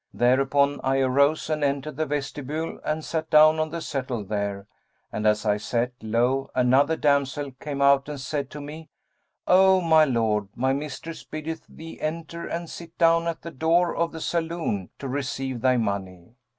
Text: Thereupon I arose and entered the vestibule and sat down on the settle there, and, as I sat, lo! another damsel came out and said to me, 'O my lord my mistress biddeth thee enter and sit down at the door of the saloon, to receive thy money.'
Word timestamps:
Thereupon 0.15 0.81
I 0.83 0.97
arose 1.01 1.47
and 1.47 1.63
entered 1.63 1.95
the 1.95 2.07
vestibule 2.07 2.79
and 2.83 3.05
sat 3.05 3.29
down 3.29 3.59
on 3.59 3.69
the 3.69 3.81
settle 3.83 4.23
there, 4.23 4.65
and, 5.11 5.27
as 5.27 5.45
I 5.45 5.57
sat, 5.57 5.91
lo! 6.01 6.49
another 6.55 6.97
damsel 6.97 7.51
came 7.59 7.83
out 7.83 8.09
and 8.09 8.19
said 8.19 8.49
to 8.49 8.61
me, 8.61 8.89
'O 9.45 9.79
my 9.79 10.05
lord 10.05 10.47
my 10.55 10.73
mistress 10.73 11.23
biddeth 11.23 11.67
thee 11.69 11.99
enter 12.01 12.47
and 12.47 12.67
sit 12.67 12.97
down 12.97 13.27
at 13.27 13.43
the 13.43 13.51
door 13.51 13.95
of 13.95 14.11
the 14.11 14.21
saloon, 14.21 14.89
to 14.97 15.07
receive 15.07 15.61
thy 15.61 15.77
money.' 15.77 16.33